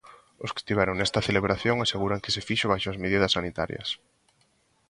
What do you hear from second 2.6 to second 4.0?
baixo as medidas sanitarias.